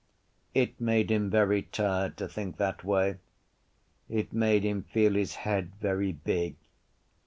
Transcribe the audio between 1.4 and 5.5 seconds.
tired to think that way. It made him feel his